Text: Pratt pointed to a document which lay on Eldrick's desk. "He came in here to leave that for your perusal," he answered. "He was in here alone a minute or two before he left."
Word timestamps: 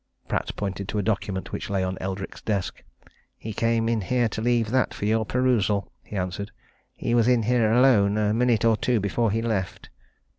Pratt 0.27 0.49
pointed 0.55 0.87
to 0.87 0.97
a 0.97 1.03
document 1.03 1.51
which 1.51 1.69
lay 1.69 1.83
on 1.83 1.95
Eldrick's 2.01 2.41
desk. 2.41 2.81
"He 3.37 3.53
came 3.53 3.87
in 3.87 4.01
here 4.01 4.27
to 4.29 4.41
leave 4.41 4.71
that 4.71 4.95
for 4.95 5.05
your 5.05 5.27
perusal," 5.27 5.91
he 6.03 6.15
answered. 6.15 6.49
"He 6.95 7.13
was 7.13 7.27
in 7.27 7.43
here 7.43 7.71
alone 7.71 8.17
a 8.17 8.33
minute 8.33 8.65
or 8.65 8.75
two 8.75 8.99
before 8.99 9.29
he 9.29 9.43
left." 9.43 9.91